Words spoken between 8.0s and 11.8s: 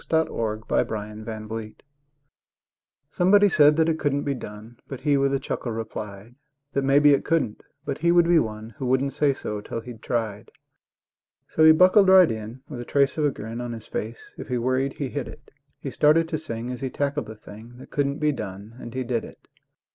would be one Who wouldn't say so till he'd tried. So he